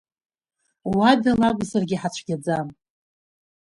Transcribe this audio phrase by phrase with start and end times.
[0.97, 2.67] Уадала акәзаргьы ҳацәгьаӡам.